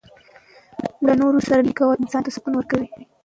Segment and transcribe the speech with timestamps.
[1.05, 2.87] له نورو سره نیکي کول انسان ته سکون ورکوي.